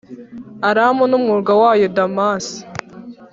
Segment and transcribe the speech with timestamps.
[0.69, 2.57] Aramu n’umurwa wayo, Damasi